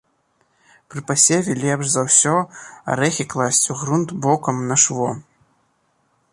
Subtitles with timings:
[0.93, 2.33] Пры пасеве лепш за ўсё
[2.95, 5.09] арэхі класці ў грунт бокам на шво.